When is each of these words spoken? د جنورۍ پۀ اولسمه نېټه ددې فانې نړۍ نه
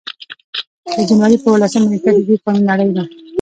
د 0.95 0.97
جنورۍ 1.09 1.37
پۀ 1.41 1.47
اولسمه 1.51 1.87
نېټه 1.91 2.11
ددې 2.15 2.35
فانې 2.43 2.61
نړۍ 2.69 2.89
نه 2.97 3.03